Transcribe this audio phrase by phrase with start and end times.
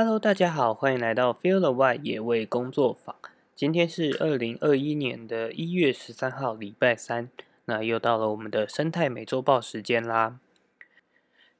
[0.00, 3.16] Hello，大家好，欢迎来到 Feel the Why 野味工作坊。
[3.56, 7.28] 今天是二零二一年的一月十三号，礼拜三。
[7.64, 10.38] 那又到了我们的生态美洲报时间啦。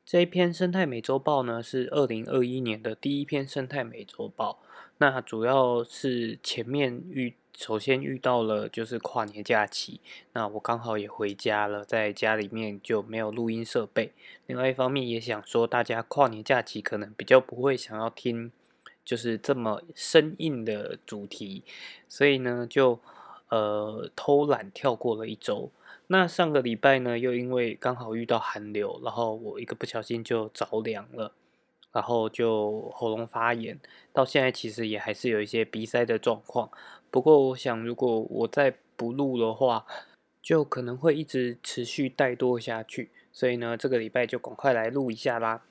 [0.07, 4.61] 这一篇生态美洲报呢，是二零二一年的第一篇生态美洲报。
[4.99, 7.35] 那主要是前面遇。
[7.57, 10.01] 首先遇到了就是跨年假期，
[10.33, 14.13] 那我刚好也回家了，在家里面就没有录音设备。
[14.47, 18.53] 另外一方面也想说，大家跨年假期可能比较不会想要听，
[19.05, 21.65] 就是这么生硬的主题，
[22.09, 23.01] 所以呢就
[23.49, 25.71] 呃偷懒跳过了一周。
[26.07, 31.33] 那上个礼拜呢，又因为刚好遇到寒流，然后我一个不小心就着凉了。
[31.91, 33.81] 然后就喉咙发炎，
[34.13, 36.71] 到现在其实也还是有一些鼻塞的状况。
[37.11, 39.87] 不过我想，如果我再不录的话，
[40.43, 43.11] 就可能会一直持续怠惰下去。
[43.33, 45.63] 所以呢，这个礼拜就赶快来录一下啦。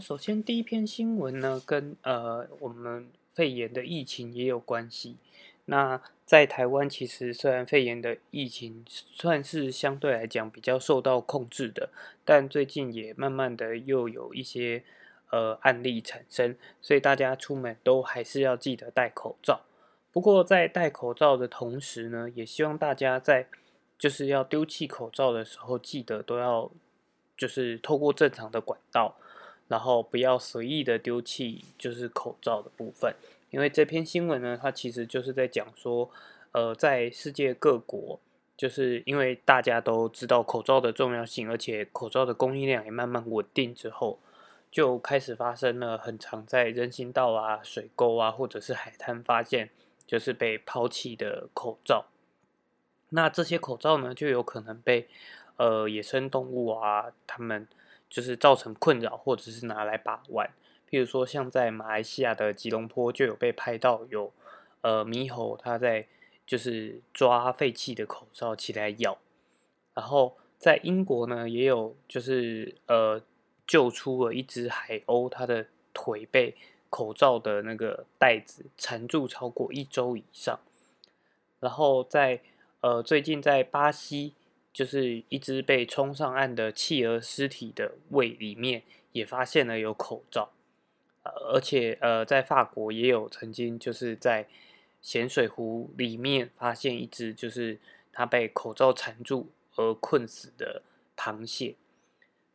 [0.00, 5.16] 首先第一篇新闻呢，跟呃我们肺炎的疫情也有关系。
[5.64, 11.88] 那在台湾，其实虽然肺炎的疫情算是相对来讲比较受到控制的，
[12.24, 14.84] 但最近也慢慢的又有一些。
[15.30, 19.60] 呃，案例产生，所以大家出门都还是要记得戴口罩。
[20.10, 23.46] 不过在戴口罩的同时呢，也希望大家在
[23.96, 26.68] 就是要丢弃口罩的时候，记得都要
[27.36, 29.14] 就是透过正常的管道，
[29.68, 33.14] 然后不要随意的丢弃就是口罩的部分。
[33.50, 36.10] 因为这篇新闻呢，它其实就是在讲说，
[36.50, 38.18] 呃，在世界各国，
[38.56, 44.18] 就是因为大家都知道口罩的重要性，而且口罩的供应量也慢慢稳定之后。
[44.70, 49.70] 就开始发生了，很常在人行道啊、水沟啊，或者是海滩发现，
[50.06, 52.06] 就是被抛弃的口罩。
[53.08, 55.08] 那这些口罩呢，就有可能被
[55.56, 57.66] 呃野生动物啊，他们
[58.08, 60.48] 就是造成困扰，或者是拿来把玩。
[60.88, 64.32] 譬如说，像在马来西亚的吉隆坡就有被拍到有
[64.82, 66.06] 呃猕猴，它在
[66.46, 69.18] 就是抓废弃的口罩起来咬。
[69.94, 73.20] 然后在英国呢，也有就是呃。
[73.70, 76.56] 救出了一只海鸥，它的腿被
[76.88, 80.58] 口罩的那个带子缠住超过一周以上。
[81.60, 82.40] 然后在
[82.80, 84.34] 呃最近在巴西，
[84.72, 88.82] 就是一只被冲上岸的企鹅尸体的胃里面
[89.12, 90.50] 也发现了有口罩。
[91.22, 94.48] 呃，而且呃在法国也有曾经就是在
[95.00, 97.78] 咸水湖里面发现一只就是
[98.12, 100.82] 它被口罩缠住而困死的
[101.16, 101.76] 螃蟹，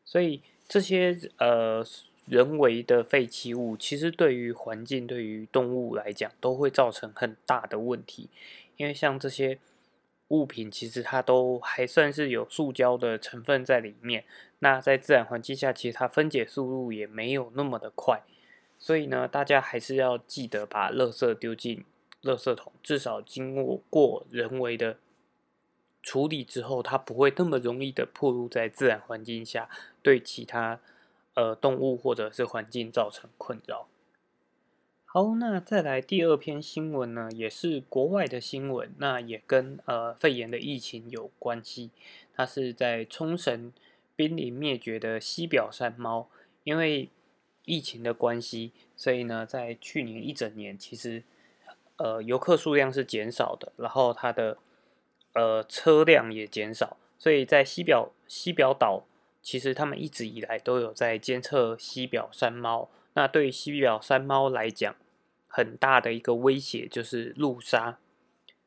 [0.03, 0.41] 所以。
[0.67, 1.85] 这些呃
[2.25, 8.29] 人为的废弃物，其实对于环境、对于动物来讲，都会造成很大的问题。
[8.77, 9.59] 因为像这些
[10.29, 14.23] 物品，其实它都还算是有塑胶的成分在里面。
[14.59, 18.23] 那在自然环境下，其实它分解速度也没有那么的快。
[18.79, 21.85] 所以呢，大家还是要记得把垃圾丢进
[22.23, 24.97] 垃圾桶，至少经过过人为的。
[26.05, 29.67] 处理之后，它不会那么容易的暴露在自然环境下，
[30.03, 30.79] 对其他
[31.33, 33.87] 呃动物或者是环境造成困扰。
[35.03, 41.89] 好，那再来第二篇新闻呢，也是国外的新闻，那也跟呃肺炎的疫情有关系。
[42.35, 43.73] 它是在冲绳
[44.15, 46.29] 濒临灭绝的西表山猫，
[46.63, 47.09] 因为
[47.63, 51.23] 疫情的关系，所以呢，在去年一整年，其实
[51.97, 54.59] 呃游客数量是减少的，然后它的。
[55.35, 59.03] 呃，车辆也减少，所以在西表西表岛，
[59.41, 62.89] 其实他们一直以来都有在监测西表山猫。
[63.15, 64.95] 那对西表山猫来讲，
[65.47, 67.99] 很大的一个威胁就是路杀。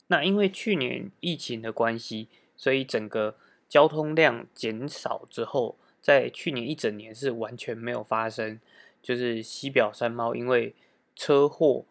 [0.08, 3.36] 那因为去年疫情的关系，所以整个
[3.66, 8.60] 交通量减少之后，在去年一整年是完全没有发生，
[9.02, 10.74] 就是西表山猫因为
[11.16, 11.86] 车祸，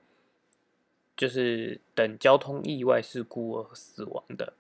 [1.16, 4.54] 就是等交通意外事故而死亡的。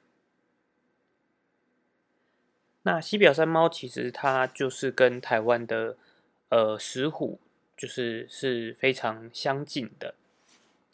[2.87, 5.97] 那西表山猫其实它就是跟台湾的
[6.47, 7.37] 呃石虎
[7.75, 10.15] 就是是非常相近的，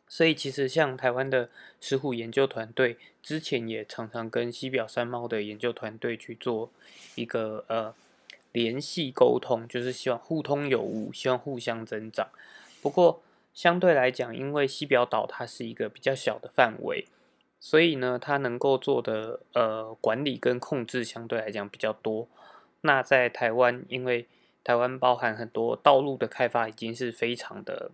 [0.08, 6.72] 所以其实像台湾的石虎研究团队之前也常常跟西表山猫的研究团队去做
[7.14, 7.94] 一个呃
[8.54, 12.28] 联系沟通，就是希望互通有无，希望互相增长。
[12.82, 13.22] 不过
[13.54, 17.06] 相对来讲，因为西表岛它是一个比较小的范围。
[17.66, 22.28] 所以呢，它能够做的呃管理跟控制相对来讲比较多。
[22.82, 24.28] 那在台湾，因为
[24.66, 27.92] 台湾包含很多道路的开发已经是非常的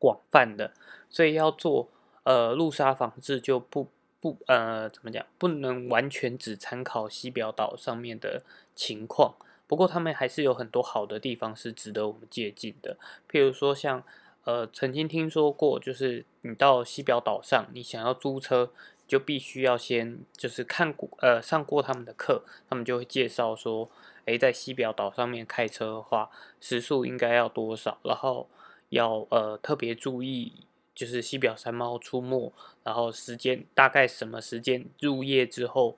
[0.00, 0.72] 广泛的，
[1.08, 1.88] 所以要做
[2.24, 3.86] 呃路沙防治就不
[4.20, 8.42] 不呃怎么讲，不能完全只参考西表岛上面的
[8.74, 9.36] 情况。
[9.68, 12.96] 不过他们还是有很多好的地方是值得我们借鉴的。
[13.30, 14.02] 譬如说，像
[14.44, 18.72] 呃，曾经听说过，就是你到西表岛上，你想要租车，
[19.06, 23.90] 就必须要先就是看过呃上过他们的课，他们就会介绍说，
[24.24, 28.48] 诶，在西表岛上面开车的话，时速应该要多少，然后
[28.88, 30.64] 要呃特别注意。
[30.92, 32.52] 就是西表山猫出没，
[32.84, 35.96] 然后时间大概什么时间入夜之后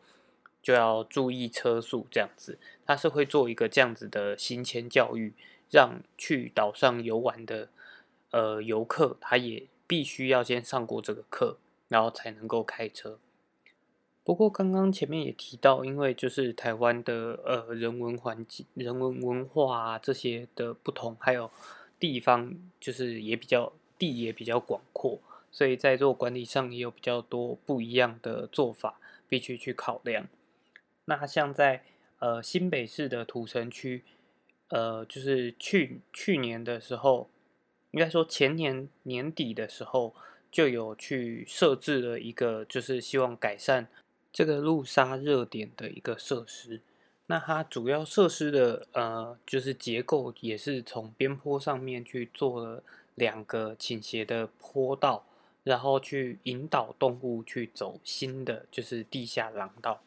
[0.63, 2.57] 就要注意车速，这样子，
[2.87, 5.35] 他是会做一个这样子的行前教育，
[5.71, 7.71] 让去岛上游玩的
[8.33, 11.57] 呃游客，他也必须要先上过这个课，
[11.89, 13.21] 然后才能够开车。
[14.25, 21.51] 不过刚刚前面也提到，因为就是台湾的呃人文环境、人文文化啊这些的不同，还有
[21.99, 23.73] 地方就是也比较。
[23.99, 25.21] 地也比较广阔，
[25.53, 30.27] 所以在做管理上也有比较多不一样的做法，必须去考量。
[31.05, 31.85] 那像在
[32.19, 34.03] 呃新北市的土城区，
[34.71, 37.31] 呃，就是去去年的时候，
[37.93, 40.15] 应该说前年年底的时候，
[40.51, 43.89] 就有去设置了一个，就是希望改善
[44.33, 46.83] 这个路杀热点的一个设施。
[47.27, 52.83] 那它主要设施的呃，就是结构也是从边坡上面去做了。
[53.15, 55.27] 两个倾斜的坡道，
[55.65, 60.03] 然后去引导动物去走新的就是地下廊道。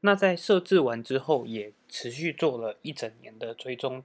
[0.00, 4.04] 那在设置完之后，也持续做了一整年的追踪，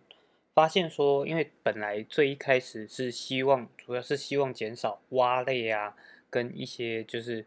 [0.53, 5.95] 发现说，因为本来最一开始是希望，主要是希望减少蛙类啊，
[6.29, 7.45] 跟一些就是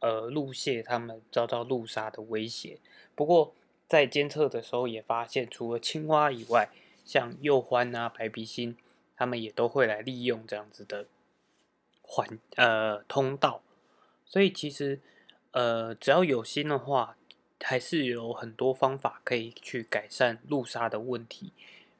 [0.00, 2.78] 呃路蟹它们遭到路杀的威胁。
[3.14, 3.54] 不过
[3.88, 6.70] 在监测的时候也发现，除了青蛙以外，
[7.04, 8.76] 像鼬獾啊、白鼻心。
[9.16, 11.06] 他们也都会来利用这样子的
[12.02, 13.62] 环呃通道，
[14.26, 14.98] 所以其实
[15.52, 17.16] 呃只要有心的话，
[17.60, 21.52] 还是有很多方法可以去改善路杀的问题。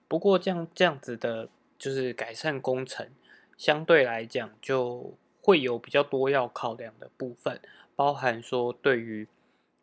[0.08, 1.48] 不过这样这样子的，
[1.78, 3.08] 就是改善工程，
[3.56, 7.60] 相对来讲就会有比较多要考量的部分，
[7.96, 9.26] 包含说对于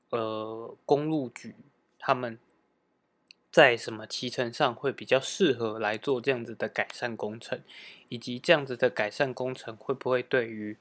[0.09, 1.55] 呃公路局
[1.99, 2.37] 他们。
[3.51, 7.61] 在什么骑乘上会比较适合来做这样子的改善工程，
[8.07, 10.77] 以及这样子的改善工程会不会对于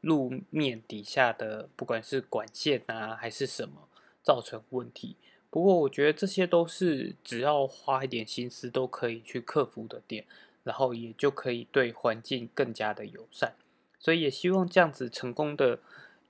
[0.00, 3.86] 路面底下的不管是管线啊还是什么
[4.22, 5.16] 造成问题？
[5.54, 10.24] 不过我觉得这些都是只要花一点心思都可以去克服的点，
[10.64, 13.54] 然后也就可以对环境更加的友善。
[14.00, 15.78] 所以也希望这样子成功的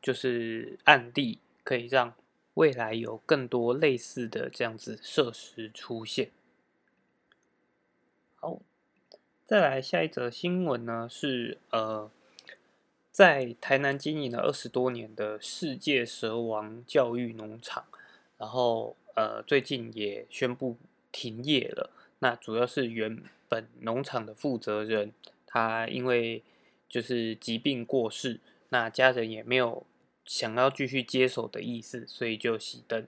[0.02, 2.12] 就是案例可以让。
[2.54, 6.30] 未来有更多类似的这样子设施出现。
[8.36, 8.60] 好，
[9.44, 12.08] 再来下一则新闻呢，是呃，
[13.10, 17.86] 在台南经营了二十多年的世界蛇王教育农场，
[18.38, 20.76] 然后呃最近也宣布
[21.10, 21.90] 停业了。
[22.20, 25.12] 那主要是原本农场的负责人，
[25.46, 26.42] 他因为
[26.88, 29.86] 就是疾病过世，那家人也没有。
[30.26, 33.06] 想要继续接手的意思，所以就熄灯。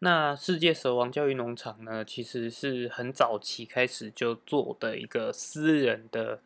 [0.00, 6.42] 那世界蛇王教育农场呢，其实是很早期开始就做的一个私人的，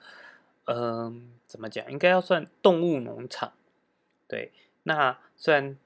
[0.67, 1.91] 嗯，怎么讲？
[1.91, 3.55] 应该要算动物农场。
[4.29, 4.53] 对，
[4.85, 5.77] 那虽然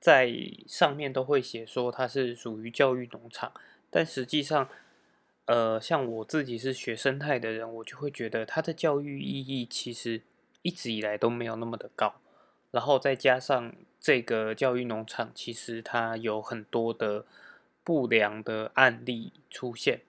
[0.00, 0.32] 在
[0.66, 3.52] 上面都会写说它是属于教育农场，
[3.90, 4.68] 但实际上，
[5.46, 10.22] 呃，像我自己是学生态的人，我就会觉得它的教育意义其实
[10.62, 12.14] 一直以来都没有那么的高。
[12.70, 17.24] 然后再加上这个教育农场，其实它有很多的
[17.82, 20.02] 不良的案例出现，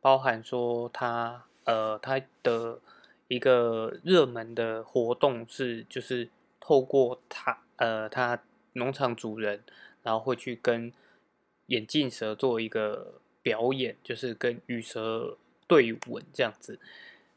[0.00, 2.80] 包含说它呃它的
[3.28, 8.40] 一个热门的活动是，就是透过它呃它
[8.74, 9.62] 农场主人，
[10.02, 10.92] 然后会去跟
[11.66, 15.36] 眼镜蛇做一个表演，就是跟羽蛇
[15.66, 16.78] 对吻这样子，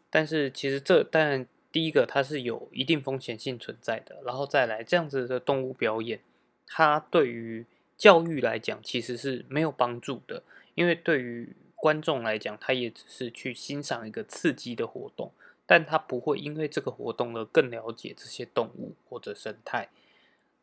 [0.09, 1.45] 但是其实这但。
[1.73, 6.19] 第一个，它是有一定风险性存在的，然后再来这样子的动物表演，
[6.67, 7.65] 它对于
[7.97, 10.43] 教育来讲其实是没有帮助的，
[10.75, 15.31] 因为对于观众来讲，他也只是去欣赏一个刺激的活动，
[15.65, 19.89] 但他不会因为这个活动而更了解这些动物或者生态。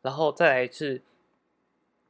[0.01, 1.01] 然后再来是，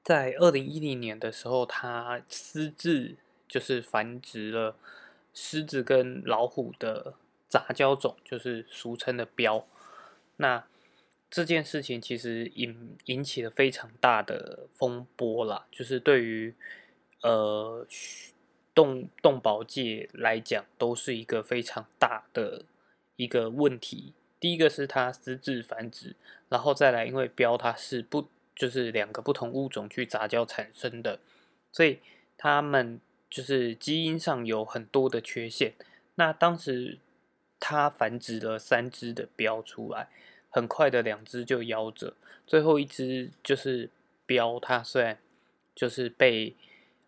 [0.04, 3.16] 在二零一零年的时候，他私自
[3.48, 4.76] 就是繁殖了
[5.34, 7.16] 狮子跟老虎的。
[7.52, 9.68] 杂交种就是俗称的标，
[10.38, 10.66] 那
[11.30, 16.56] 这件事情其实引引起了非常大的风波啦，就是对于
[17.22, 17.86] 呃
[18.74, 22.64] 动动保界来讲，都是一个非常大的
[23.18, 24.14] 一个问题。
[24.42, 26.16] 第一个是它私自繁殖，
[26.50, 31.20] 然后再来，因为标它是不就是两个不同物种去杂交产生的，
[31.72, 32.00] 所以
[32.38, 35.74] 它们就是基因上有很多的缺陷。
[36.16, 36.98] 那当时
[37.60, 40.10] 它繁殖了三只的标出来，
[40.50, 42.16] 很快的两只就夭折，
[42.48, 43.90] 最后一只就是
[44.26, 45.20] 标，它虽然
[45.76, 46.56] 就是被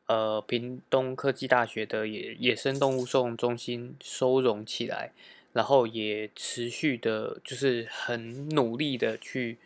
[0.05, 5.11] 呃屏东科技大学的野野生动物收容中心收容起来，
[5.53, 9.57] 然后也持续的，就是很努力的去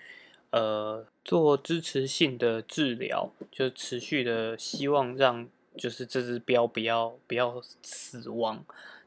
[0.51, 8.63] 呃做支持性的治疗，就持续的希望让就是这只标不要不要死亡，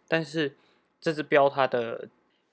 [0.08, 0.56] 但是
[1.00, 2.08] 这只标它的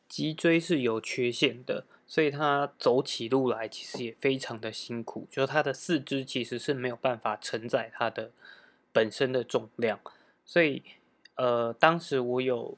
[0.07, 1.85] 脊椎是有缺陷的。
[2.09, 8.31] 所以它走起路来其实也非常的辛苦，就是它的四肢其实是没有办法承载它的
[8.93, 9.99] 本身的重量。
[10.45, 10.81] 所以，
[11.35, 12.77] 呃，当时我有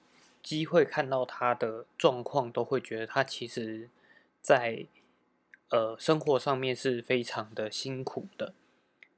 [0.49, 3.87] 机会看到他的状况，都会觉得他其实，
[4.41, 4.87] 在
[5.69, 8.53] 呃生活上面是非常的辛苦的。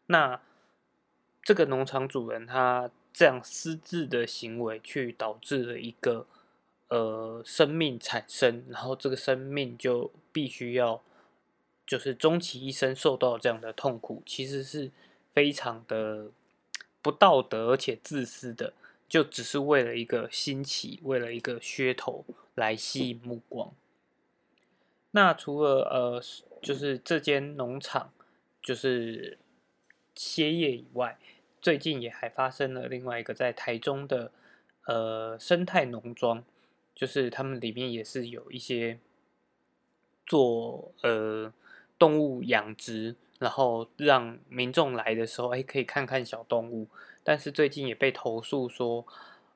[0.07, 0.41] 那
[1.41, 6.27] 这个农场主人他这样私自的行为，去导致了一个。
[6.93, 11.01] 呃，生命产生，然后这个生命就必须要，
[11.87, 14.91] 就是终其一生受到这样的痛苦，其实是
[15.31, 16.31] 非常的
[17.01, 18.73] 不道德而且自私的，
[19.11, 22.23] 就只是为了一个新奇，为了一个噱头
[22.55, 23.73] 来吸引目光。
[25.11, 26.23] 那除了呃，
[26.61, 28.13] 就是这间农场
[28.63, 29.37] 就是
[30.15, 31.19] 歇业以外，
[31.61, 34.31] 最近也还发生了另外一个在台中的
[34.85, 36.41] 呃生态农庄。
[36.95, 38.97] 就是他们里面也是有一些
[40.25, 41.51] 做呃
[41.99, 46.87] 动物养殖，然后让民众来的时候，哎，可以看看小动物。
[47.23, 49.05] 但是最近也被投诉说，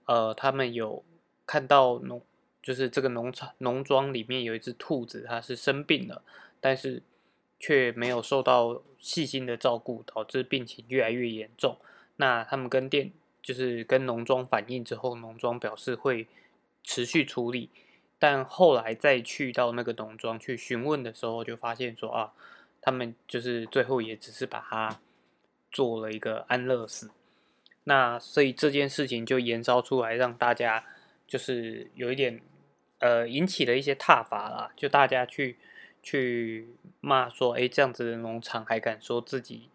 [0.05, 1.03] 呃，他们有
[1.45, 2.21] 看到农，
[2.61, 6.21] 就是这个农场农庄里面有一只兔子，它是生病了，
[6.59, 7.01] 但是
[7.59, 11.77] 却没有受到细心的照顾，导致病情越来越严重。
[12.15, 16.27] 那他们跟店就是跟农庄反映之后，农庄表示会。
[16.87, 17.71] 持续处理，
[18.19, 22.31] 但后来再去到那个农庄去询问的时候，就发现说啊，
[22.79, 24.99] 他们就是最后也只是把它
[25.71, 27.09] 做了一个安乐死。
[27.85, 30.83] 那所以这件事情就延烧出来，让大家
[31.25, 32.41] 就是有一点
[32.99, 35.57] 呃引起了一些挞伐啦，就大家去
[36.03, 36.67] 去
[36.99, 39.69] 骂说，哎，这样子的农场还敢说自己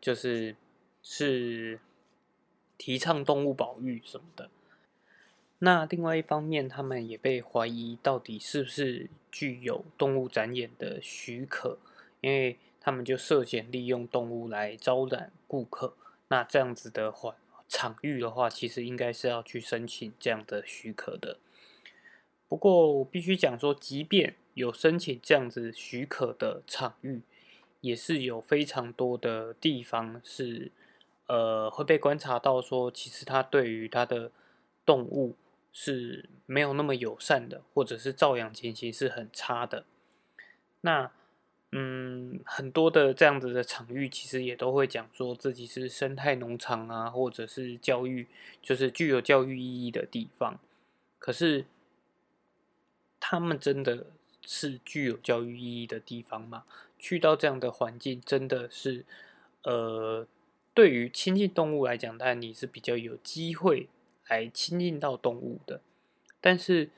[0.00, 0.56] 就是
[1.02, 1.80] 是
[2.78, 4.48] 提倡动物保育什么的。
[5.58, 11.78] 那另外一方面，他们也被怀疑到底是不是具有动物展演的许可，
[12.20, 15.94] 因为他们就涉嫌利用动物来招揽顾客。
[16.28, 17.36] 那这样子的话，
[17.68, 21.38] 场域的话，其实应该是要去申请这样的许可的。
[22.48, 27.22] 不过我必须讲说，即便有申请这样子许可的场域，
[27.80, 30.70] 也是有非常多的地方是，
[31.26, 34.30] 呃，会被观察到说，其实它对于它的
[34.84, 35.36] 动物。
[35.78, 39.84] 是没有那么友善的，或者是照养情形是很差的。
[40.80, 41.12] 那，
[41.72, 48.26] 嗯，很多的这样子的场域，其实也都会讲说自己是生态农场啊，或者是教育，
[48.62, 50.58] 就是具有教育意义的地方。
[51.18, 51.66] 可是，
[53.18, 54.06] 他们真的
[54.44, 56.64] 是具有教育意义的地方吗？
[56.98, 59.04] 去到这样的环境，真的是，
[59.62, 60.26] 呃，
[60.72, 63.88] 对于亲近动物来讲，当然你是比较有机会。
[64.28, 65.80] 来亲近到动物的，
[66.40, 66.90] 但是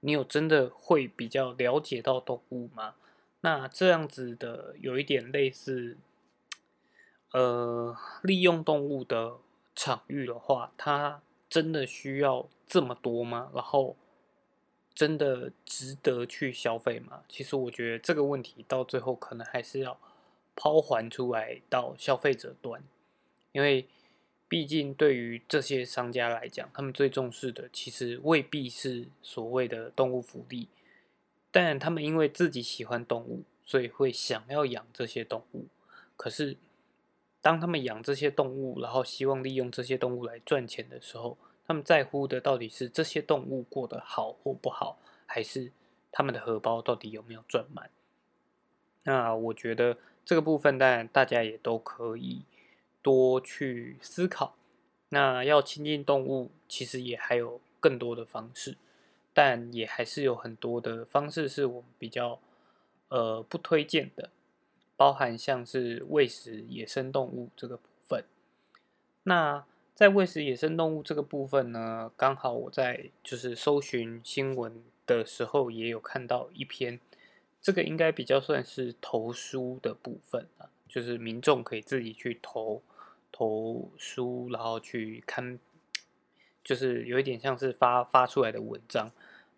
[0.00, 2.96] 你有真的会比较了解到动物吗？
[3.44, 5.98] 那这样子的有一点类似，
[7.32, 9.36] 呃，利用动物的
[9.76, 11.20] 场域的话，它
[11.50, 13.50] 真的需要这么多吗？
[13.54, 13.96] 然后
[14.94, 17.24] 真的值得去消费吗？
[17.28, 20.00] 其实我觉得这个问题到最后可能还是要
[20.56, 22.82] 抛还出来到消费者端，
[23.52, 23.86] 因为。
[24.46, 30.68] 毕竟，对于这些商家来讲，他们最重视的其实未必是所谓的动物福利，
[31.54, 35.68] 但他们因为自己喜欢动物，所以会想要养这些动物。
[36.16, 36.56] 可是，
[37.40, 45.70] 当他们养这些动物，然后希望利用这些动物来赚钱的时候，他们在乎的到底是这些动物过得好或不好，还是
[46.10, 47.88] 他们的荷包到底有没有赚满？
[49.04, 52.42] 那我觉得这个部分，当然大家也都可以。
[53.02, 54.56] 多去思考，
[55.10, 58.78] 那要亲近动物，其实也还有更多的方式，
[59.34, 62.40] 但也还是有很多的方式是我们比较
[63.08, 64.30] 呃不推荐的，
[64.96, 68.24] 包含像是喂食野生动物这个部分。
[69.24, 76.98] 那在喂食野生动物这个部分呢，刚好我在就是搜寻新闻的时候也有看到一篇，
[77.60, 82.80] 这个应该比较算是投书的部分啊，就是民众可以自己去投。
[83.36, 85.58] 投书，然后去看，
[86.62, 89.10] 就是有一点像是发发出来的文章。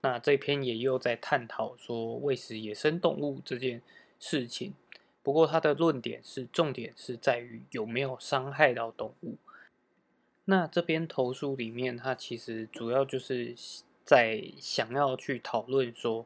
[0.07, 3.83] 那这篇也又在探讨说喂食野生动物这件
[4.21, 4.73] 事情。
[5.21, 9.35] 不过他的论点是重点是在于有没有伤害到动物。
[10.45, 13.53] 那这边投诉里面，他其实主要就是
[14.05, 16.25] 在想要去讨论说，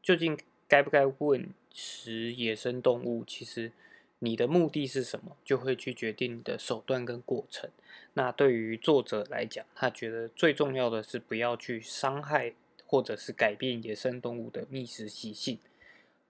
[0.00, 3.24] 究竟该不该喂食野生动物？
[3.24, 3.72] 其实
[4.20, 7.68] 你的目的是什么，就会去决定你的手段跟过程。
[8.14, 12.52] 那对于作者来讲，他觉得最重要的是不要去伤害
[12.92, 15.58] 或者是改变野生动物的觅食习性。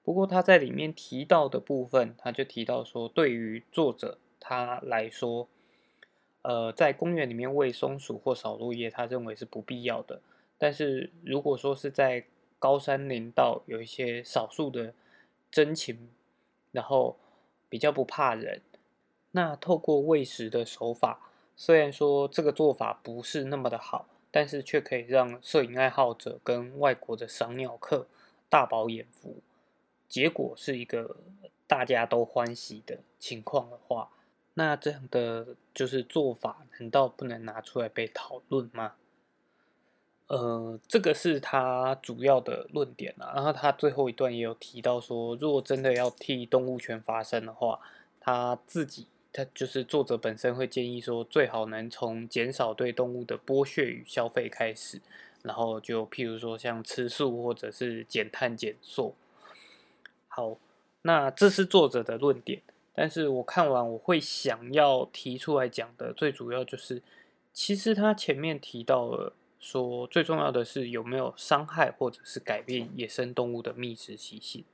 [0.05, 5.49] 不过他在里面提到的部分，他就提到说，对于作者他来说。
[6.45, 10.21] 呃，在公园里面喂松鼠或扫落叶，他认为是不必要的。
[10.59, 12.25] 但是如果说是在
[12.59, 14.93] 高山林道，有一些少数的
[15.53, 16.11] 真情，
[16.73, 17.17] 然后
[17.69, 18.61] 比较不怕人，
[19.31, 28.09] 那透过喂食的手法，虽然说这个做法不是那么的好，但是却可以让摄影爱好者跟外国的赏鸟客
[28.49, 29.37] 大饱眼福，
[30.09, 31.19] 结果是一个
[31.69, 34.09] 大家都欢喜的情况的话。
[34.55, 38.95] 那这样的就是做法，难道不能拿出来被讨论吗？
[40.27, 43.33] 呃，这个是他主要的论点啊。
[43.35, 47.81] 然后他最后一段也有提到说，如果真的要替动物权发声的话，
[48.21, 55.01] 他自己他就是作者本身会建议说，最好能从减少对动物的剥削与消费开始，
[55.43, 59.15] 然后就譬如说像吃素或者是减碳减塑。
[60.29, 60.59] 好，
[61.03, 62.61] 那这是作者的论点。
[62.95, 67.03] 但是我看完，我会想要提出来讲的，最主要就是，
[67.51, 74.65] 其实他前面提到了说，最重要的是有没有伤害或者是改变野生动物的觅食习性。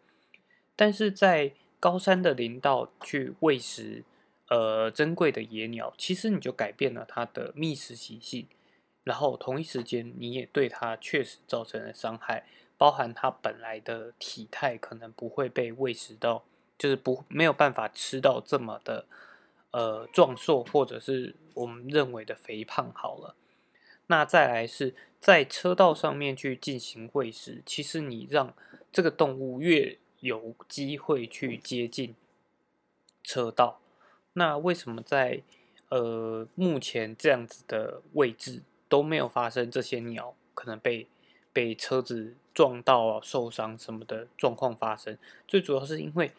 [0.75, 4.03] 但是在高山的林道去喂食
[4.49, 8.47] 呃珍贵的野鸟，其实你就改变了它的觅食习性，
[9.04, 16.45] 然后同一时间你也对它确实造成了伤害，包含它本来的体态可能不会被喂食到。
[16.78, 19.04] 就是不没有办法吃到这么的
[19.73, 23.34] 呃壮硕，或者是我们认为的肥胖好了。
[24.06, 28.54] 那再来是在车道上面去进行喂食，其实你让
[28.93, 32.15] 这个动物越有机会去接近
[33.25, 33.80] 车道，
[34.39, 35.43] 那为什么在
[35.91, 41.07] 呃目前这样子的位置都没有发生这些鸟可能被
[41.53, 45.19] 被车子撞到啊受伤什么的状况发生？
[45.47, 46.31] 最主要是因为。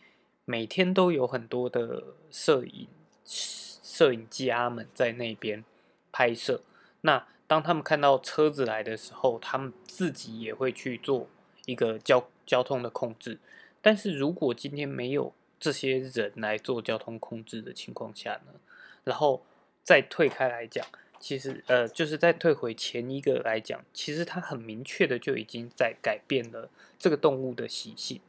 [0.45, 2.87] 每天都有很多的摄影
[3.23, 5.63] 摄影家们在那边
[6.11, 6.63] 拍摄。
[7.01, 11.27] 那当他们看到车子来的时候，他们自己也会去做
[11.67, 13.37] 一个交交通的控制。
[13.79, 18.59] 但是如果今天没有这些人来做交通控制的情况下呢？
[19.03, 19.45] 然后
[19.83, 20.85] 再退开来讲，
[21.19, 28.21] 其实呃，就是再退回前一个来讲，其实它很明确的就已经在改变了这个动物的习性。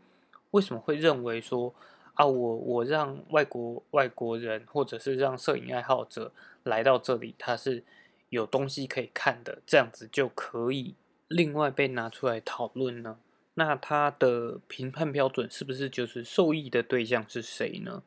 [0.51, 1.75] 为什么会认为说？
[2.14, 6.33] 啊，我我让外国外国人，或者是让摄影爱好者
[6.64, 7.83] 来到这里，他是
[8.29, 10.97] 有东西可以看的，这样子就可以
[11.29, 13.19] 另外被拿出来讨论呢？
[13.61, 18.03] 那他的评判标准是不是就是受益的对象是谁呢？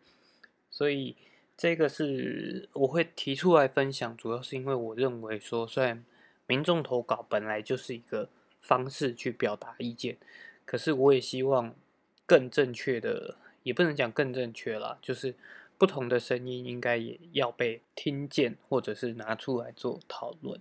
[0.71, 1.15] 所以
[1.55, 6.03] 这个是我会提出来分享，主要是因为我认为说，虽然
[6.47, 10.17] 民众投稿本来就是一个方式去表达意见，
[10.65, 11.75] 可是我也希望
[12.25, 13.37] 更正确的。
[13.63, 15.33] 也不能讲更正确啦，就是
[15.77, 20.59] 不同的声音应该也要被听见，或者是拿出来做讨论。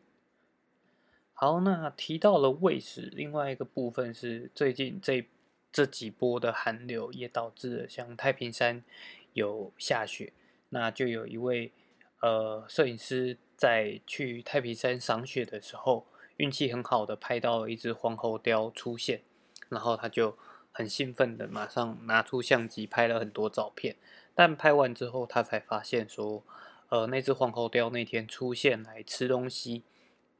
[1.42, 5.26] 好，那提到了喂食，另外一个部分是最近这
[5.72, 8.84] 这几波的寒流也导致了像太平山
[9.32, 10.32] 有下雪，
[10.68, 11.72] 那就有一位
[12.20, 19.22] 呃摄影师在去太平山赏雪的时候，运气很好的拍到了一只黄喉貂出现，
[19.68, 20.38] 然后他就。
[20.74, 23.94] 很兴奋的，马上拿出相机拍了很多照片。
[24.34, 26.42] 但拍完之后，他才发现说，
[26.88, 29.82] 呃，那只黄喉貂那天出现来吃东西，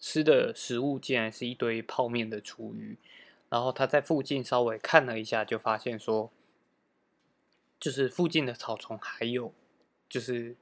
[0.02, 2.98] 吃的食物竟然是一堆泡面的厨余。
[3.48, 6.32] 然后他在附近稍微看了一下，就发现说，
[7.78, 9.54] 就是附近的草丛还有
[10.08, 10.56] 就是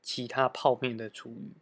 [0.00, 1.52] 其他泡面的厨余，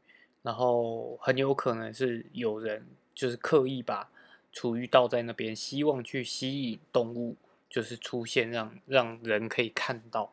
[0.42, 4.08] 然后很有可能是有人就是刻意把
[4.52, 7.36] 厨余倒在那边，希望去吸引动物。
[7.68, 10.32] 就是出现让让人可以看到，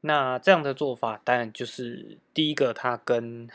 [0.00, 3.48] 那这样的做法当然就是第一个，它跟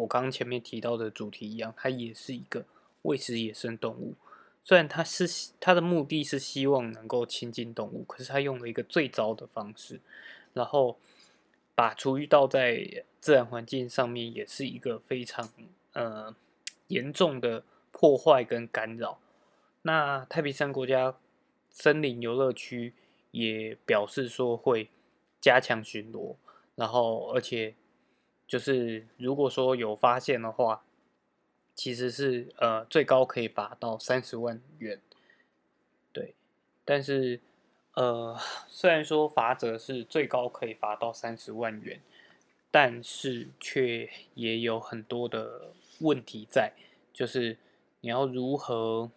[0.00, 2.64] 我刚刚前面提到的主题一样，它也是一个
[3.02, 4.14] 喂食野生动物。
[4.62, 10.00] 虽然它是它的目的是希望能够亲近动物，可是它用了一个最糟的方式。
[10.52, 10.98] 然后
[11.74, 15.48] 把厨余倒在自然环境上面，也是一个非常
[15.92, 16.34] 呃
[16.88, 19.18] 严重的破坏跟干扰。
[19.82, 21.16] 那太平山国家
[21.70, 22.92] 森林游乐区
[23.30, 24.90] 也表示说会
[25.40, 26.34] 加强巡逻，
[26.74, 27.74] 然后而且
[28.50, 30.82] 就是如果说有发现的话，
[31.76, 35.00] 其实是呃最高可以罚到三十万元。
[36.12, 36.34] 对，
[36.84, 37.38] 但是。
[37.94, 42.00] 呃，虽然说罚则是最高可以罚到三十万元，
[42.70, 46.72] 但是却也有很多的问题在，
[47.12, 47.58] 就是
[48.00, 49.10] 你要如何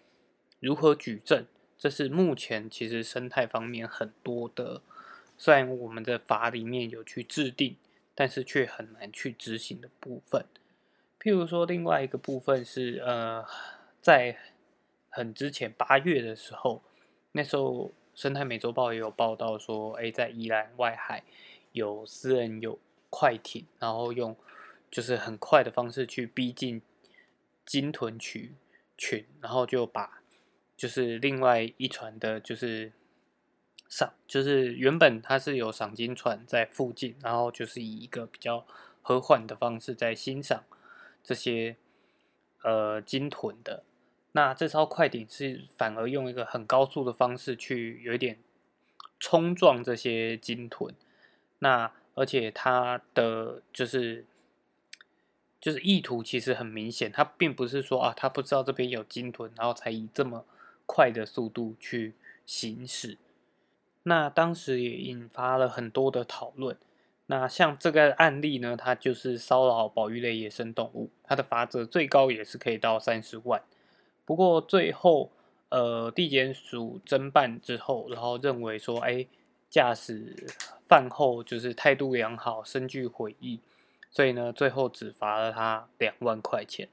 [0.60, 1.46] 如何举证，
[1.78, 4.82] 这是目前其实生态方面很多的，
[5.38, 7.78] 虽然我们的法里面有去制定，
[8.16, 10.46] 但是却很难去执行的部分。
[11.20, 13.46] 譬如说，另外一个部分是呃，
[14.02, 14.38] 在
[15.10, 16.82] 很之前八月的时候，
[17.34, 17.92] 那时候。
[18.16, 21.24] 生态美洲报也有报道说，哎，在宜兰外海
[21.72, 22.78] 有私人有
[23.10, 24.38] 快艇，然后用
[24.92, 26.84] 就是很快的方式去逼近
[27.66, 28.56] 鲸豚群
[28.96, 30.22] 群，然后就把
[30.78, 32.92] 就是另外一船的，就是
[33.96, 38.66] 赏，就是原本它是有赏金船在附近，然后就是以一个比较
[39.04, 40.64] 和缓的方式在欣赏
[41.24, 41.76] 这些
[42.64, 43.84] 呃鲸豚的。
[44.32, 48.40] 那这艘快艇是反而用一个很高速的方式去有一点
[49.20, 50.96] 冲撞这些鲸豚，
[51.60, 54.26] 那而且它的就是
[55.62, 60.46] 就是意图其实很明显，它并不是说啊，他不知道这边有鲸豚，然后才以这么
[60.88, 62.16] 快的速度去
[62.48, 63.20] 行驶。
[64.04, 66.78] 那当时也引发了很多的讨论。
[67.28, 73.64] 那像这个案例呢，它就是骚扰保育类野生动物，它的罚则最高也是可以到三十万。
[74.26, 75.32] 不过最后，
[75.70, 79.26] 呃，地检署侦办之后，然后认为说，哎，
[79.70, 80.48] 驾驶
[80.86, 83.60] 饭后就是态度良好，深具悔意，
[84.12, 86.90] 所以呢，最后只罚了他两万块钱。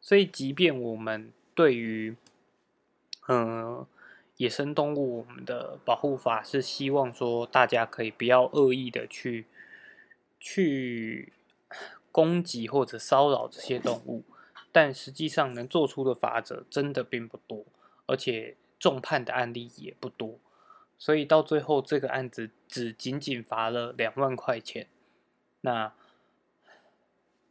[0.00, 2.16] 所以，即便我们对于，
[3.28, 3.84] 嗯，
[4.38, 9.44] 野生动物，我们的保护法是希望说，大家可以不要恶意的去
[10.40, 11.32] 去
[12.10, 14.24] 攻击或者骚扰这些动物。
[14.70, 17.64] 但实际上能做出的法则真的并不多，
[18.06, 20.38] 而且重判的案例也不多，
[20.98, 24.86] 所以到最后这个案子只仅仅罚了两万块钱，
[25.62, 25.92] 那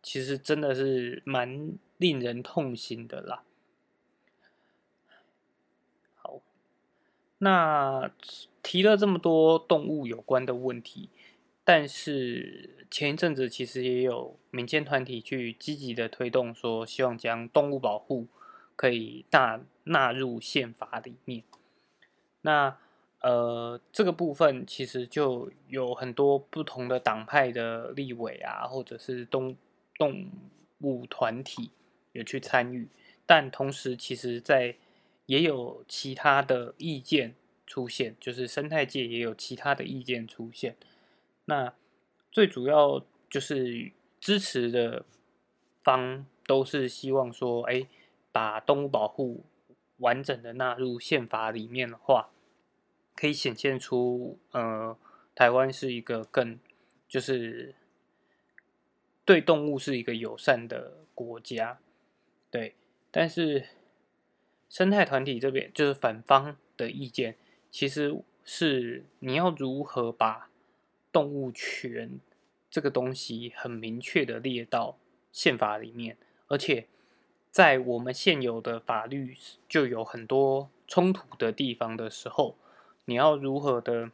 [0.01, 3.43] 其实真的是蛮令人痛心的啦。
[7.39, 8.11] 那
[8.63, 11.09] 提了这么多动物有关的问题。
[11.63, 18.27] 但是前一阵子其实也有民间团体去积极的推动，说希望将动物保护
[18.77, 21.43] 可以纳纳入宪法里面。
[22.41, 22.77] 那
[23.21, 29.57] 呃这个部分其实就有很多不同的党派的立委啊，或者是动
[29.97, 30.29] 动
[30.79, 31.71] 物团体
[32.13, 32.87] 有去参与，
[33.25, 34.77] 但同时其实在
[35.27, 37.35] 也有其他的意见
[37.65, 40.75] 出现，就是生态界也有其他的意见出现。
[41.45, 41.73] 那
[42.31, 45.05] 最主要就是支持的
[45.83, 47.87] 方都是希望说，哎，
[48.31, 49.45] 把动物保护
[49.97, 52.29] 完整的纳入宪法里面的话，
[53.15, 54.97] 可以显现出，呃，
[55.35, 56.59] 台湾是一个更
[57.07, 57.75] 就是
[59.25, 61.79] 对动物是一个友善的国家，
[62.49, 62.75] 对。
[63.09, 63.65] 但是
[64.69, 67.35] 生态团体这边就是反方的意见，
[67.71, 70.49] 其实是你要如何把
[71.11, 72.19] 动物权
[72.69, 74.97] 这个东西很明确的列到
[75.31, 76.87] 宪法里面，而且
[77.49, 79.35] 在我们现有的法律
[79.67, 82.55] 就有很多冲突的地方的时候，
[83.05, 84.11] 你要如何的，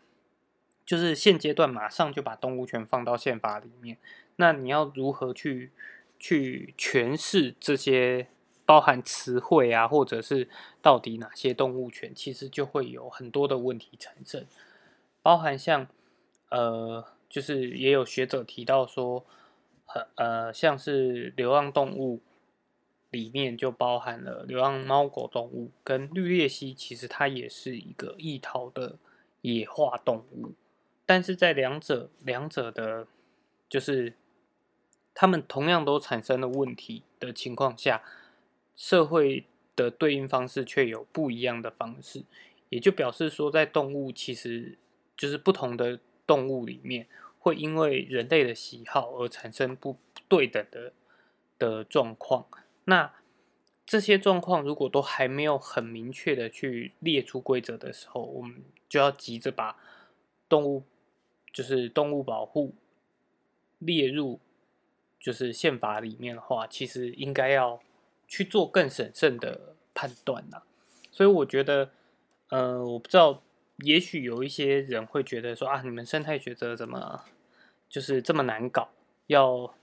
[0.85, 3.97] 就是现阶段马上就把动物权放到宪法里面，
[4.37, 5.71] 那你要如何去
[6.19, 8.27] 去诠释这些
[8.65, 10.49] 包含词汇啊，或者是
[10.81, 14.45] 到底哪些动物权，其实就会有很多的问题产生，
[15.21, 15.87] 包含像。
[16.49, 19.25] 呃，就是也有学者提到说，
[20.13, 22.21] 呃，像是流浪动物
[23.09, 28.97] 里面就包含了流浪猫狗动物跟绿鬣蜥，其实它也是一个易逃的
[29.41, 30.53] 野化动物，
[31.07, 33.07] 但是在两者两者的，
[33.67, 34.13] 就是
[35.15, 38.03] 它们同样都产生了问题的情况下，
[38.75, 42.23] 社会的对应方式却有不一样的方式，
[42.69, 44.77] 也就表示说，在动物其实
[45.17, 45.99] 就是不同的。
[46.25, 49.97] 动物里面会因为人类的喜好而产生不
[50.29, 50.93] 对等的
[51.59, 52.47] 的状况，
[52.85, 53.13] 那
[53.85, 59.77] 这些状况如果都还没有很明确的去列出规则的时候，我们就要急着把
[60.47, 60.85] 动物
[61.51, 62.73] 就是动物保护
[63.79, 64.39] 列入
[65.19, 67.81] 就是宪法里面的话，其实应该要
[68.33, 70.63] 去做更审慎的判断呐。
[71.11, 71.91] 所以我觉得，
[72.49, 73.43] 呃，我不知道，
[73.85, 77.23] 也许有一些人会觉得说啊，你们生态学者怎么
[77.87, 78.89] 就是这么难搞，
[79.27, 79.75] 要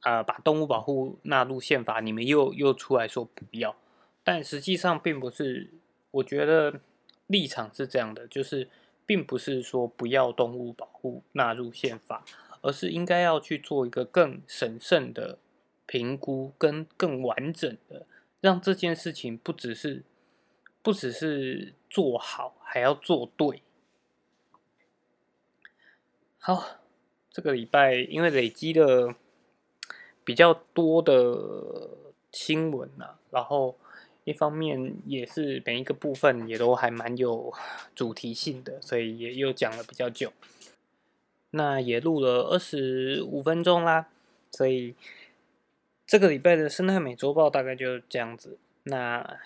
[0.00, 3.74] 啊把动物保护纳入宪法，你们又又出来说不要，
[4.22, 5.72] 但实际上并不是，
[6.12, 6.80] 我觉得
[7.26, 8.68] 立场是这样的，就是。
[9.08, 12.24] 并不是说不要动物保护纳入宪法，
[12.60, 15.38] 而是应该要去做一个更审慎的
[15.86, 18.06] 评估，跟更完整的，
[18.40, 20.02] 让这件事情不只是
[20.82, 23.62] 不只是做好，还要做对。
[26.38, 26.78] 好，
[27.30, 29.14] 这个礼拜因为累积了
[30.24, 31.90] 比较多的
[32.30, 33.76] 新闻啊，然后。
[34.26, 37.54] 一方面也是每一个部分也都还蛮有
[37.94, 40.32] 主题性的，所以也又讲了比较久。
[41.50, 44.08] 那也录了二十五分钟啦，
[44.50, 44.96] 所以
[46.06, 48.58] 这个礼拜的生态美周报大概就是这样子。
[48.84, 49.38] 那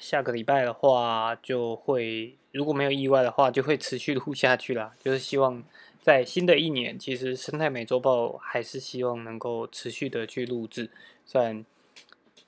[0.00, 4.94] 下个礼拜的话，就会如果没有意外的话，就会持续录下去啦。
[5.02, 5.62] 就是希望
[6.02, 10.90] 在新的一年，其实生态美周报还是希望能够持续的去录制，
[11.24, 11.64] 虽然。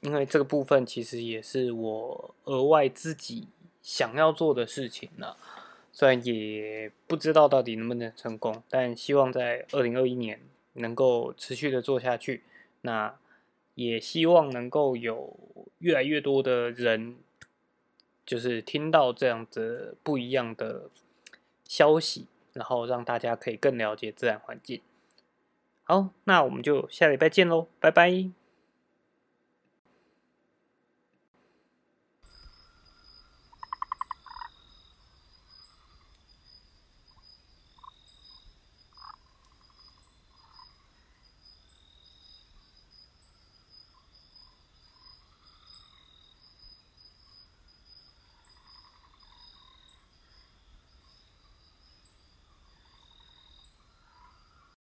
[0.03, 3.47] 因为这个部分其实也是我额外自己
[3.83, 5.37] 想要做的事情呢，
[5.93, 10.41] 虽然也不知道到底能不能成功，但希望在二零二一年
[10.73, 12.45] 能够持续的做下去。
[12.81, 13.15] 那
[13.75, 15.37] 也希望能够有
[15.79, 17.17] 越来越多的人，
[18.27, 20.91] 就是听到这样子不一样的
[21.65, 24.81] 消息，然后让大家可以更了解自然环境。
[25.85, 28.40] 好，那我们就下礼拜见喽，拜拜。